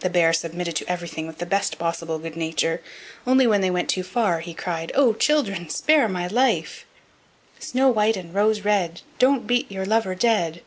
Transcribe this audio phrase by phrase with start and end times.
[0.00, 2.80] The bear submitted to everything with the best possible good nature,
[3.26, 5.12] only when they went too far he cried: "Oh!
[5.12, 6.86] children, spare my life!
[7.58, 10.62] "Snow white and Rose red, Don't beat your lover dead."